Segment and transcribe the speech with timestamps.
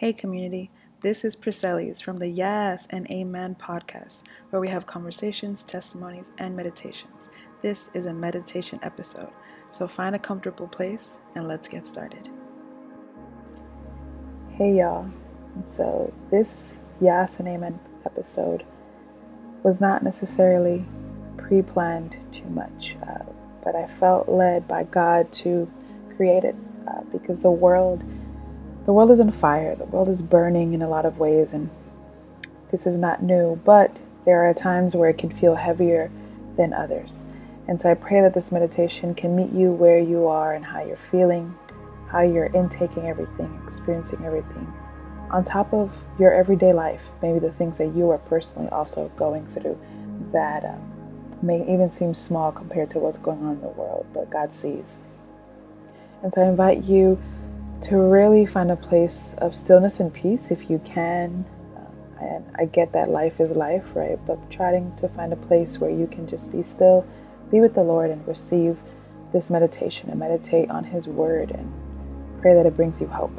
[0.00, 0.70] Hey, community.
[1.02, 6.56] This is Priscellis from the Yes and Amen podcast, where we have conversations, testimonies, and
[6.56, 7.30] meditations.
[7.60, 9.28] This is a meditation episode,
[9.70, 12.30] so find a comfortable place and let's get started.
[14.52, 15.06] Hey, y'all.
[15.66, 18.64] So, this Yes and Amen episode
[19.62, 20.82] was not necessarily
[21.36, 23.24] pre planned too much, uh,
[23.62, 25.70] but I felt led by God to
[26.16, 26.56] create it
[26.88, 28.02] uh, because the world
[28.90, 29.76] the world is on fire.
[29.76, 31.70] The world is burning in a lot of ways, and
[32.72, 36.10] this is not new, but there are times where it can feel heavier
[36.56, 37.24] than others.
[37.68, 40.84] And so I pray that this meditation can meet you where you are and how
[40.84, 41.56] you're feeling,
[42.08, 44.66] how you're intaking everything, experiencing everything,
[45.30, 49.46] on top of your everyday life, maybe the things that you are personally also going
[49.46, 49.78] through
[50.32, 54.28] that um, may even seem small compared to what's going on in the world, but
[54.30, 54.98] God sees.
[56.24, 57.22] And so I invite you
[57.82, 61.44] to really find a place of stillness and peace if you can.
[61.76, 64.18] Uh, and I get that life is life, right?
[64.26, 67.06] But trying to find a place where you can just be still,
[67.50, 68.76] be with the Lord, and receive
[69.32, 71.72] this meditation and meditate on His Word and
[72.40, 73.36] pray that it brings you hope.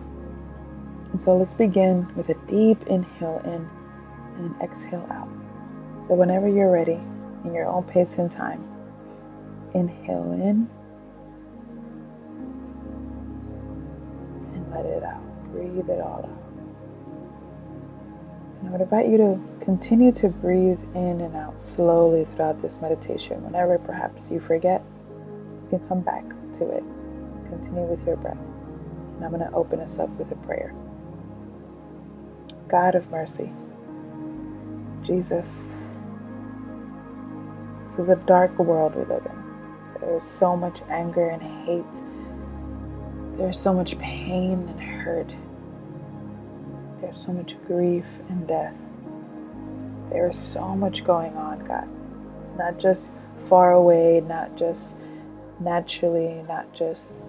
[1.12, 3.70] And so let's begin with a deep inhale in
[4.38, 5.30] and exhale out.
[6.08, 7.00] So, whenever you're ready,
[7.44, 8.64] in your own pace and time,
[9.74, 10.70] inhale in
[14.72, 15.22] let it out.
[15.52, 16.52] Breathe it all out.
[18.60, 22.80] And I would invite you to continue to breathe in and out slowly throughout this
[22.80, 23.44] meditation.
[23.44, 24.84] Whenever perhaps you forget,
[25.64, 26.84] you can come back to it.
[27.50, 28.38] Continue with your breath.
[29.16, 30.74] And I'm going to open us up with a prayer.
[32.68, 33.52] God of mercy,
[35.02, 35.76] Jesus,
[37.86, 39.44] this is a dark world we live in.
[40.00, 42.04] There is so much anger and hate
[43.42, 45.36] there's so much pain and hurt.
[47.02, 48.76] There's so much grief and death.
[50.12, 51.90] There is so much going on, God.
[52.56, 54.96] Not just far away, not just
[55.60, 57.24] naturally, not just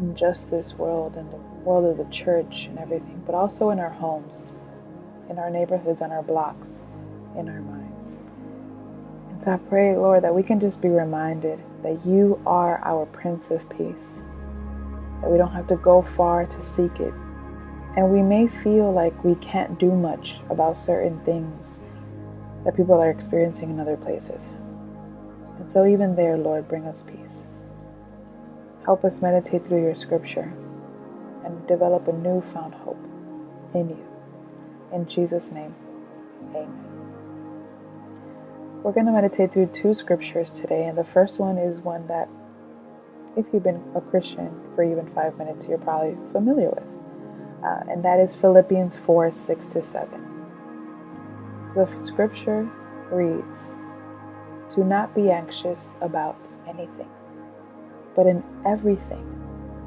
[0.00, 3.78] in just this world and the world of the church and everything, but also in
[3.78, 4.52] our homes,
[5.28, 6.80] in our neighborhoods, on our blocks,
[7.36, 8.20] in our minds.
[9.28, 13.04] And so I pray, Lord, that we can just be reminded that you are our
[13.04, 14.22] Prince of Peace
[15.20, 17.14] that we don't have to go far to seek it.
[17.96, 21.82] And we may feel like we can't do much about certain things
[22.64, 24.52] that people are experiencing in other places.
[25.58, 27.48] And so, even there, Lord, bring us peace.
[28.84, 30.52] Help us meditate through your scripture
[31.44, 33.02] and develop a newfound hope
[33.74, 34.06] in you.
[34.92, 35.74] In Jesus' name,
[36.42, 36.90] amen.
[38.82, 42.28] We're going to meditate through two scriptures today, and the first one is one that
[43.36, 46.84] if you've been a Christian for even five minutes, you're probably familiar with.
[47.64, 50.30] Uh, and that is Philippians 4 6 to 7.
[51.74, 52.70] So the scripture
[53.10, 53.74] reads
[54.74, 57.08] Do not be anxious about anything,
[58.16, 59.26] but in everything,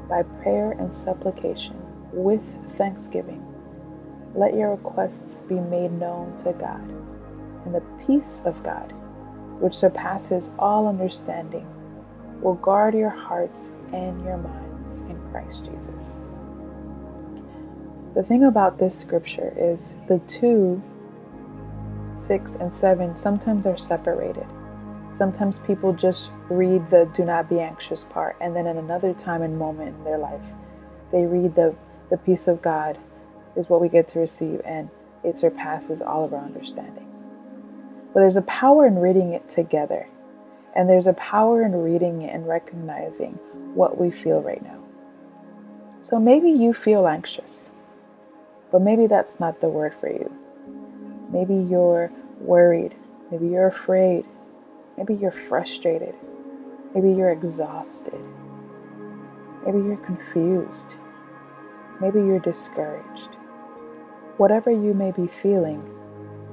[0.08, 1.76] by prayer and supplication,
[2.12, 3.44] with thanksgiving,
[4.34, 6.88] let your requests be made known to God.
[7.64, 8.92] And the peace of God,
[9.60, 11.66] which surpasses all understanding,
[12.44, 16.18] will guard your hearts and your minds in Christ Jesus.
[18.14, 20.80] The thing about this scripture is the two,
[22.12, 24.46] six and seven, sometimes are separated.
[25.10, 29.42] Sometimes people just read the do not be anxious part, and then in another time
[29.42, 30.44] and moment in their life,
[31.12, 31.74] they read the,
[32.10, 32.98] the peace of God
[33.56, 34.90] is what we get to receive, and
[35.24, 37.08] it surpasses all of our understanding.
[38.12, 40.08] But there's a power in reading it together
[40.74, 43.34] and there's a power in reading and recognizing
[43.74, 44.82] what we feel right now.
[46.02, 47.72] So maybe you feel anxious,
[48.70, 50.30] but maybe that's not the word for you.
[51.30, 52.94] Maybe you're worried.
[53.30, 54.24] Maybe you're afraid.
[54.96, 56.14] Maybe you're frustrated.
[56.94, 58.20] Maybe you're exhausted.
[59.64, 60.96] Maybe you're confused.
[62.00, 63.30] Maybe you're discouraged.
[64.36, 65.82] Whatever you may be feeling,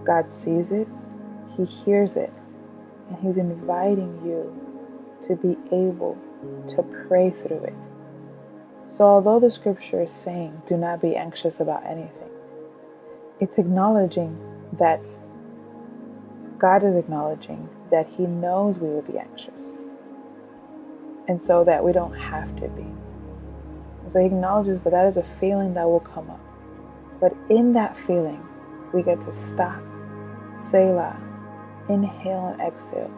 [0.06, 0.88] God sees it,
[1.58, 2.32] He hears it,
[3.12, 4.54] and He's inviting you
[5.22, 6.18] to be able
[6.70, 7.74] to pray through it.
[8.88, 12.30] So, although the scripture is saying, do not be anxious about anything,
[13.40, 14.38] it's acknowledging
[14.74, 15.02] that
[16.58, 19.78] God is acknowledging that He knows we will be anxious.
[21.28, 22.86] And so that we don't have to be.
[24.08, 26.40] So He acknowledges that that is a feeling that will come up.
[27.20, 28.44] But in that feeling,
[28.94, 29.82] we get to stop,
[30.58, 31.18] Selah,
[31.90, 33.12] inhale and exhale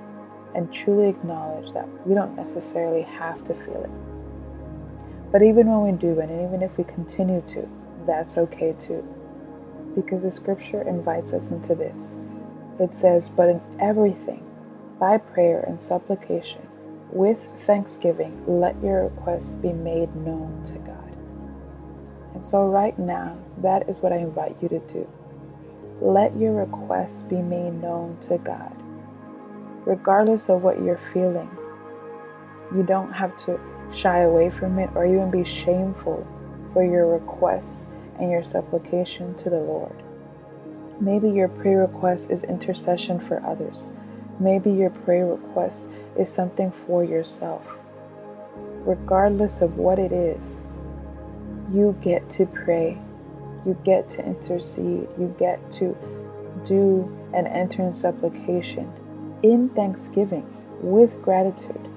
[0.55, 5.31] and truly acknowledge that we don't necessarily have to feel it.
[5.31, 7.67] But even when we do, and even if we continue to,
[8.05, 9.03] that's okay too.
[9.95, 12.19] Because the scripture invites us into this.
[12.79, 14.45] It says, But in everything,
[14.99, 16.67] by prayer and supplication,
[17.11, 21.15] with thanksgiving, let your requests be made known to God.
[22.33, 25.07] And so, right now, that is what I invite you to do.
[26.01, 28.75] Let your requests be made known to God.
[29.85, 31.49] Regardless of what you're feeling,
[32.73, 33.59] you don't have to
[33.91, 36.25] shy away from it or even be shameful
[36.73, 40.03] for your requests and your supplication to the Lord.
[40.99, 43.91] Maybe your prayer request is intercession for others.
[44.39, 47.77] Maybe your prayer request is something for yourself.
[48.85, 50.59] Regardless of what it is,
[51.71, 52.97] you get to pray.
[53.65, 55.07] You get to intercede.
[55.17, 55.97] You get to
[56.65, 58.91] do and enter in supplication
[59.43, 60.45] in thanksgiving
[60.81, 61.89] with gratitude.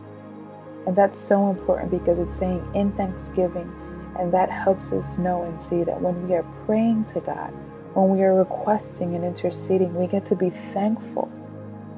[0.86, 3.72] And that's so important because it's saying in thanksgiving,
[4.18, 7.50] and that helps us know and see that when we are praying to God,
[7.94, 11.30] when we are requesting and interceding, we get to be thankful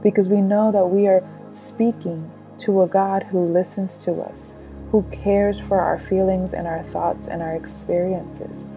[0.02, 4.56] because we know that we are speaking to a God who listens to us,
[4.90, 8.68] who cares for our feelings and our thoughts and our experiences.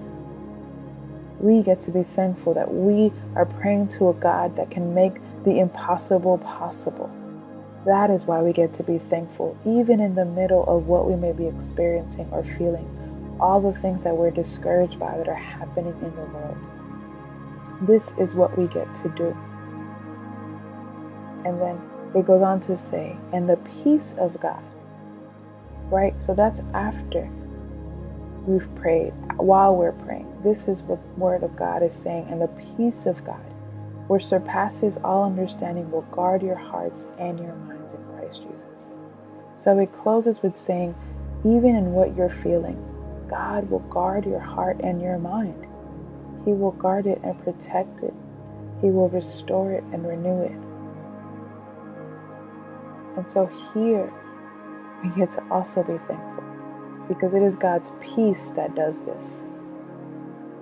[1.41, 5.15] We get to be thankful that we are praying to a God that can make
[5.43, 7.09] the impossible possible.
[7.83, 11.15] That is why we get to be thankful, even in the middle of what we
[11.15, 12.87] may be experiencing or feeling,
[13.39, 16.57] all the things that we're discouraged by that are happening in the world.
[17.81, 19.35] This is what we get to do.
[21.43, 21.81] And then
[22.13, 24.61] it goes on to say, and the peace of God,
[25.89, 26.21] right?
[26.21, 27.27] So that's after
[28.45, 30.27] we've prayed, while we're praying.
[30.43, 32.47] This is what the Word of God is saying, and the
[32.77, 33.41] peace of God,
[34.07, 38.87] which surpasses all understanding, will guard your hearts and your minds in Christ Jesus.
[39.53, 40.95] So it closes with saying,
[41.43, 42.83] even in what you're feeling,
[43.27, 45.67] God will guard your heart and your mind.
[46.45, 48.13] He will guard it and protect it.
[48.81, 50.57] He will restore it and renew it.
[53.17, 54.11] And so here
[55.03, 56.30] we get to also be thankful
[57.11, 59.43] because it is God's peace that does this.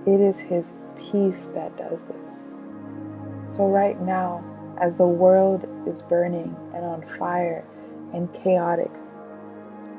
[0.08, 2.44] It is His peace that does this.
[3.48, 4.44] So, right now,
[4.82, 7.64] as the world is burning and on fire
[8.16, 8.90] and chaotic,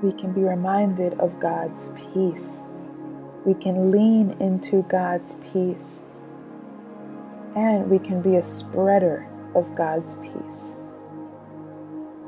[0.02, 2.64] we can be reminded of God's peace.
[3.44, 6.04] We can lean into God's peace.
[7.54, 10.76] And we can be a spreader of God's peace.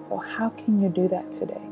[0.01, 1.63] So, how can you do that today?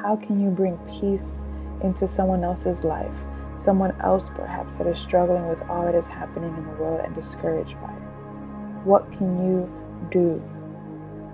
[0.00, 1.42] How can you bring peace
[1.82, 3.16] into someone else's life?
[3.56, 7.14] Someone else, perhaps, that is struggling with all that is happening in the world and
[7.14, 8.02] discouraged by it.
[8.84, 9.70] What can you
[10.10, 10.42] do?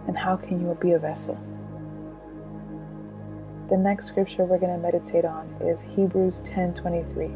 [0.06, 1.38] And how can you be a vessel?
[3.70, 7.28] The next scripture we're going to meditate on is Hebrews 10:23,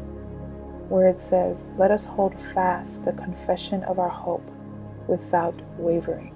[0.89, 4.49] where it says, "Let us hold fast the confession of our hope
[5.07, 6.33] without wavering,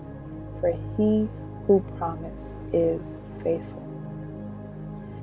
[0.62, 1.28] for he
[1.68, 3.84] who promised is faithful.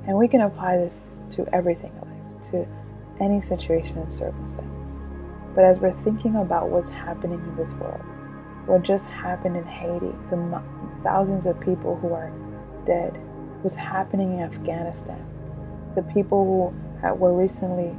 [0.07, 2.67] And we can apply this to everything in life, to
[3.19, 4.99] any situation and circumstance.
[5.53, 8.01] But as we're thinking about what's happening in this world,
[8.65, 10.61] what just happened in Haiti, the
[11.03, 12.31] thousands of people who are
[12.85, 13.13] dead,
[13.61, 15.23] what's happening in Afghanistan,
[15.95, 17.95] the people who were recently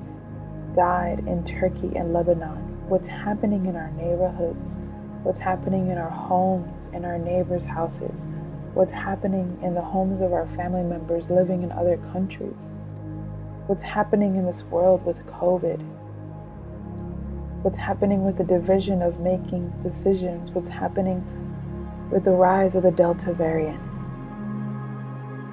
[0.74, 4.80] died in Turkey and Lebanon, what's happening in our neighborhoods,
[5.22, 8.26] what's happening in our homes, in our neighbors' houses,
[8.74, 12.70] what's happening in the homes of our family members living in other countries,
[13.66, 15.80] what's happening in this world with COVID,
[17.62, 21.24] what's happening with the division of making decisions, what's happening
[22.10, 23.80] with the rise of the Delta variant.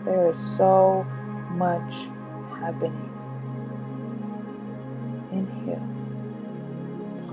[0.05, 1.05] There is so
[1.51, 1.93] much
[2.60, 3.10] happening.
[5.32, 5.82] Inhale,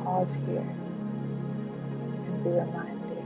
[0.03, 0.67] pause here
[2.27, 3.25] and be reminded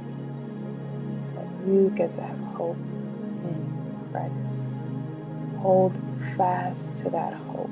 [1.36, 4.66] that you get to have hope in Christ.
[5.60, 5.94] Hold
[6.36, 7.70] fast to that hope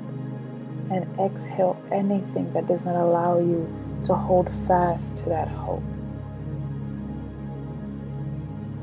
[0.91, 3.67] and exhale anything that does not allow you
[4.03, 5.83] to hold fast to that hope.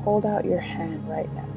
[0.03, 1.47] Hold out your hand right now.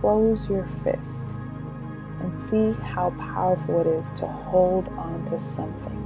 [0.00, 1.28] Close your fist
[2.20, 6.04] and see how powerful it is to hold on to something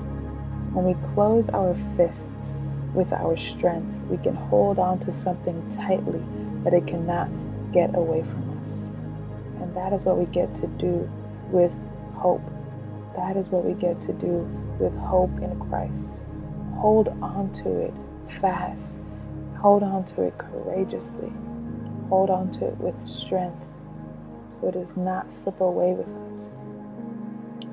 [0.72, 2.60] when we close our fists
[2.94, 6.22] with our strength, we can hold on to something tightly
[6.62, 7.28] that it cannot
[7.72, 8.86] get away from us.
[9.60, 11.10] And that is what we get to do
[11.50, 11.74] with
[12.14, 12.42] hope.
[13.16, 14.48] That is what we get to do
[14.78, 16.22] with hope in Christ.
[16.76, 17.94] Hold on to it
[18.40, 18.98] fast.
[19.60, 21.32] Hold on to it courageously.
[22.08, 23.66] Hold on to it with strength
[24.50, 26.50] so it does not slip away with us.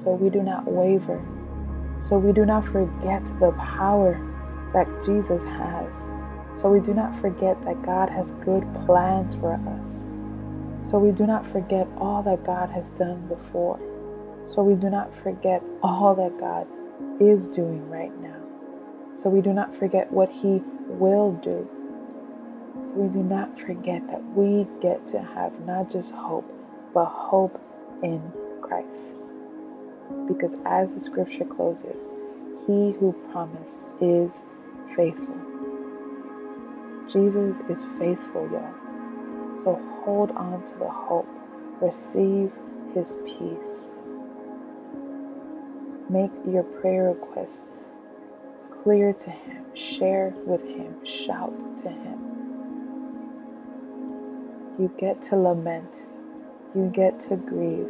[0.01, 1.23] so we do not waver,
[1.99, 4.19] so we do not forget the power
[4.73, 6.07] that Jesus has,
[6.53, 10.05] so we do not forget that God has good plans for us,
[10.85, 13.79] so we do not forget all that God has done before,
[14.45, 16.67] so we do not forget all that God
[17.19, 18.39] is doing right now,
[19.15, 21.67] so we do not forget what He will do.
[22.85, 26.45] So we do not forget that we get to have not just hope,
[26.93, 27.59] but hope
[28.03, 29.15] in Christ.
[30.27, 32.11] Because as the scripture closes,
[32.67, 34.45] he who promised is
[34.95, 35.37] faithful.
[37.07, 38.84] Jesus is faithful, y'all.
[39.55, 41.27] So hold on to the hope.
[41.81, 42.51] Receive
[42.93, 43.91] his peace.
[46.09, 47.71] Make your prayer request
[48.69, 49.65] clear to him.
[49.75, 51.03] Share with him.
[51.03, 52.19] Shout to him.
[54.77, 56.05] You get to lament.
[56.75, 57.89] You get to grieve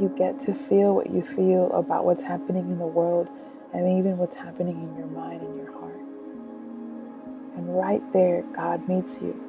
[0.00, 3.28] you get to feel what you feel about what's happening in the world
[3.72, 6.00] and even what's happening in your mind and your heart.
[7.56, 9.45] And right there, God meets you.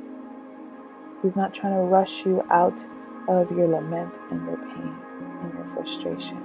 [1.22, 2.86] He's not trying to rush you out
[3.28, 4.96] of your lament and your pain
[5.42, 6.42] and your frustration.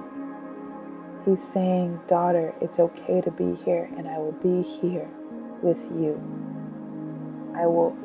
[1.24, 5.08] He's saying, Daughter, it's okay to be here, and I will be here
[5.62, 6.20] with you.
[7.56, 7.96] I will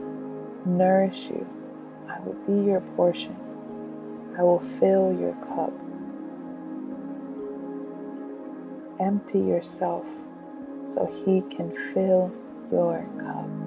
[0.65, 1.47] nourish you.
[2.09, 3.35] I will be your portion.
[4.37, 5.73] I will fill your cup.
[8.99, 10.05] empty yourself
[10.85, 12.31] so He can fill
[12.71, 13.66] your cup.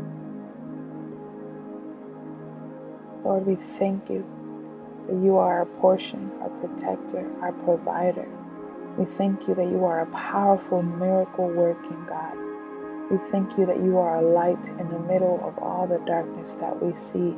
[3.24, 4.24] Lord, we thank you
[5.06, 8.28] that you are our portion, our protector, our provider.
[8.96, 12.36] We thank you that you are a powerful miracle working God.
[13.10, 16.54] We thank you that you are a light in the middle of all the darkness
[16.56, 17.36] that we see.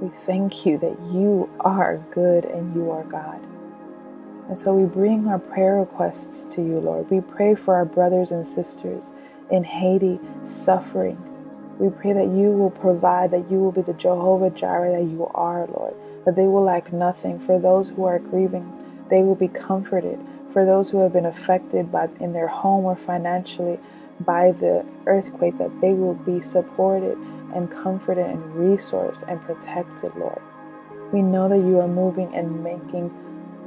[0.00, 3.40] We thank you that you are good and you are God.
[4.48, 7.10] And so we bring our prayer requests to you, Lord.
[7.10, 9.12] We pray for our brothers and sisters
[9.50, 11.31] in Haiti suffering.
[11.78, 15.30] We pray that you will provide, that you will be the Jehovah Jireh that you
[15.34, 17.40] are, Lord, that they will lack nothing.
[17.40, 18.70] For those who are grieving,
[19.10, 20.18] they will be comforted.
[20.52, 23.80] For those who have been affected by in their home or financially
[24.20, 27.16] by the earthquake, that they will be supported
[27.54, 30.40] and comforted and resourced and protected, Lord.
[31.12, 33.10] We know that you are moving and making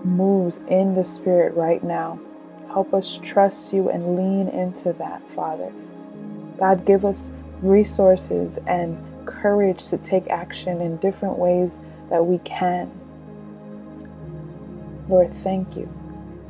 [0.03, 2.19] moves in the Spirit right now.
[2.67, 5.71] Help us trust you and lean into that, Father.
[6.57, 7.33] God, give us
[7.65, 12.91] resources and courage to take action in different ways that we can.
[15.07, 15.91] Lord, thank you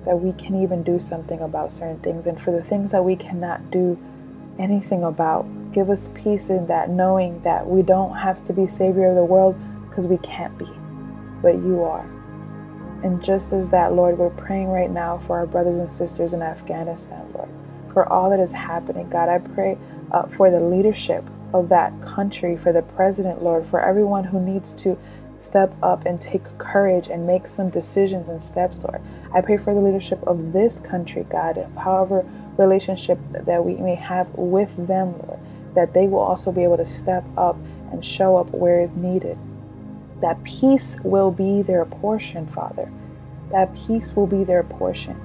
[0.05, 2.27] that we can even do something about certain things.
[2.27, 3.97] And for the things that we cannot do
[4.59, 9.09] anything about, give us peace in that, knowing that we don't have to be Savior
[9.09, 9.55] of the world
[9.89, 10.69] because we can't be,
[11.41, 12.07] but you are.
[13.03, 16.41] And just as that, Lord, we're praying right now for our brothers and sisters in
[16.41, 17.49] Afghanistan, Lord,
[17.95, 19.09] for all that is happening.
[19.09, 19.79] God, I pray
[20.11, 24.75] uh, for the leadership of that country, for the president, Lord, for everyone who needs
[24.75, 24.95] to
[25.39, 29.01] step up and take courage and make some decisions and steps, Lord.
[29.33, 32.23] I pray for the leadership of this country, God, however
[32.57, 35.39] relationship that we may have with them, Lord,
[35.73, 37.57] that they will also be able to step up
[37.91, 39.39] and show up where is needed
[40.21, 42.91] that peace will be their portion, Father.
[43.51, 45.19] That peace will be their portion.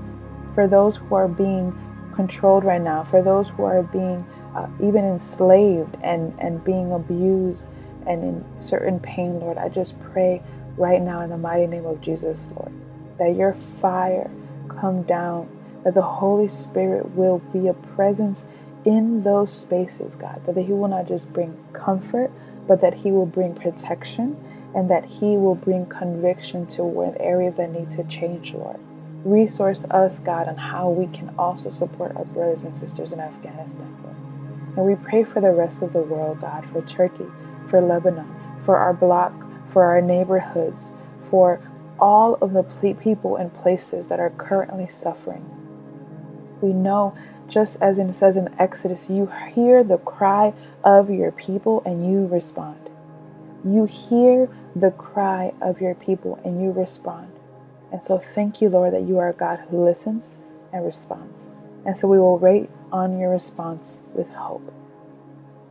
[0.54, 1.72] For those who are being
[2.14, 7.70] controlled right now, for those who are being uh, even enslaved and, and being abused
[8.06, 10.42] and in certain pain, Lord, I just pray
[10.76, 12.72] right now in the mighty name of Jesus, Lord,
[13.18, 14.30] that your fire
[14.68, 15.48] come down,
[15.84, 18.46] that the Holy Spirit will be a presence
[18.84, 22.30] in those spaces, God, that He will not just bring comfort,
[22.66, 24.42] but that He will bring protection
[24.74, 28.80] and that He will bring conviction to areas that need to change, Lord.
[29.24, 33.94] Resource us, God, on how we can also support our brothers and sisters in Afghanistan,
[34.76, 37.26] And we pray for the rest of the world, God, for Turkey,
[37.66, 40.94] for Lebanon, for our block, for our neighborhoods,
[41.28, 41.60] for
[41.98, 42.62] all of the
[42.94, 45.44] people and places that are currently suffering.
[46.62, 47.14] We know,
[47.46, 52.26] just as it says in Exodus, you hear the cry of your people and you
[52.26, 52.88] respond.
[53.62, 57.32] You hear the cry of your people and you respond.
[57.92, 60.40] And so thank you, Lord, that you are a God who listens
[60.72, 61.50] and responds.
[61.84, 64.72] And so we will wait on your response with hope.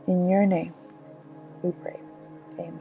[0.06, 0.74] In your name,
[1.62, 2.00] we pray.
[2.58, 2.80] Amen.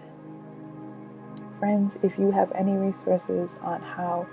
[1.60, 4.28] Friends, if you have any resources on how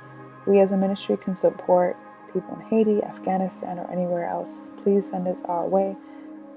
[0.47, 1.97] we as a ministry can support
[2.33, 5.97] people in Haiti, Afghanistan, or anywhere else, please send us our way.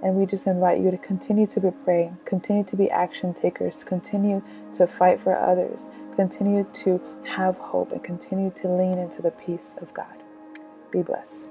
[0.01, 3.83] And we just invite you to continue to be praying, continue to be action takers,
[3.83, 4.41] continue
[4.73, 9.75] to fight for others, continue to have hope, and continue to lean into the peace
[9.81, 10.23] of God.
[10.91, 11.47] Be blessed.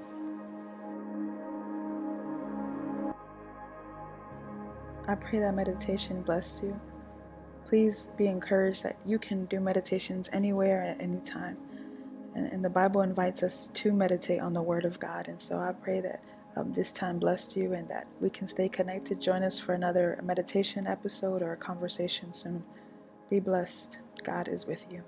[5.07, 6.79] I pray that meditation blessed you.
[7.65, 11.57] Please be encouraged that you can do meditations anywhere at any time.
[12.35, 15.27] And, the Bible invites us to meditate on the Word of God.
[15.27, 16.23] And so I pray that
[16.55, 19.21] um, this time blessed you and that we can stay connected.
[19.21, 22.63] Join us for another meditation episode or a conversation soon.
[23.29, 23.99] Be blessed.
[24.23, 25.03] God is with you.